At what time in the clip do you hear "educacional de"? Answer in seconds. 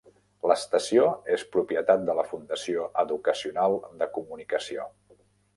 3.05-4.09